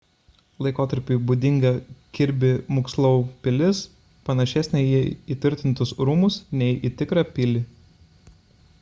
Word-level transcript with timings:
laikotarpiui 0.67 1.17
būdinga 1.31 1.71
kirbi 2.19 2.49
mukslou 2.77 3.21
pilis 3.47 3.83
panašesnė 4.31 4.83
į 4.97 5.05
įtvirtintus 5.37 5.95
rūmus 6.11 6.43
nei 6.63 6.75
į 6.91 6.95
tikrą 7.03 7.29
pilį 7.39 7.63